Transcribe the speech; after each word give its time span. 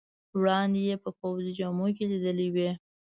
وړاندې 0.39 0.81
یې 0.89 0.95
په 1.03 1.09
پوځي 1.19 1.51
جامو 1.59 1.85
کې 1.95 2.03
لیدلی 2.11 2.47
وې. 2.55 2.69